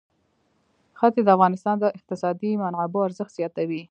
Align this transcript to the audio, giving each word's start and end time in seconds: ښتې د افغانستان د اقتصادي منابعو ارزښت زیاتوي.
ښتې 0.99 1.21
د 1.23 1.29
افغانستان 1.35 1.75
د 1.79 1.85
اقتصادي 1.97 2.51
منابعو 2.63 3.05
ارزښت 3.07 3.33
زیاتوي. 3.39 3.81